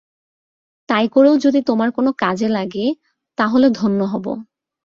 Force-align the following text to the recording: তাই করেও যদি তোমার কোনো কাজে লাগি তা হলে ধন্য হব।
তাই 0.89 1.05
করেও 1.07 1.35
যদি 1.37 1.59
তোমার 1.61 1.89
কোনো 1.91 2.11
কাজে 2.19 2.47
লাগি 2.49 2.85
তা 3.37 3.45
হলে 3.47 3.67
ধন্য 3.71 3.99
হব। 4.05 4.25